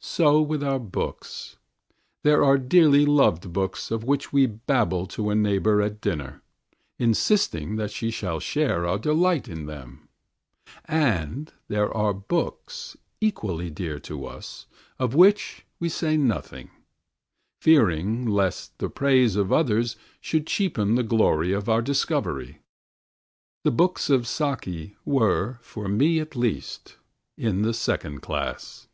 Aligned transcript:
So 0.00 0.40
with 0.40 0.62
our 0.64 0.78
books. 0.78 1.58
There 2.22 2.42
are 2.42 2.56
dearly 2.56 3.04
loved 3.04 3.52
books 3.52 3.90
of 3.90 4.04
which 4.04 4.32
we 4.32 4.46
babble 4.46 5.04
to 5.08 5.28
a 5.28 5.34
neighbour 5.34 5.82
at 5.82 6.00
dinner, 6.00 6.40
insisting 6.98 7.76
that 7.76 7.90
she 7.90 8.10
shall 8.10 8.40
share 8.40 8.86
our 8.86 8.96
delight 8.98 9.48
in 9.48 9.66
them; 9.66 10.08
and 10.86 11.52
there 11.68 11.94
are 11.94 12.14
books, 12.14 12.96
equally 13.20 13.68
dear 13.68 13.98
to 14.00 14.24
us, 14.24 14.64
of 14.98 15.14
which 15.14 15.66
we 15.78 15.90
say 15.90 16.16
nothing, 16.16 16.70
fearing 17.60 18.24
lest 18.26 18.78
the 18.78 18.88
praise 18.88 19.36
of 19.36 19.52
others 19.52 19.96
should 20.22 20.46
cheapen 20.46 20.94
the 20.94 21.02
glory 21.02 21.52
of 21.52 21.68
our 21.68 21.82
discovery. 21.82 22.62
The 23.62 23.72
books 23.72 24.08
of 24.08 24.26
"Saki" 24.26 24.96
were, 25.04 25.58
for 25.60 25.86
me 25.86 26.18
at 26.18 26.34
least, 26.34 26.96
in 27.36 27.60
the 27.60 27.74
second 27.74 28.22
class. 28.22 28.88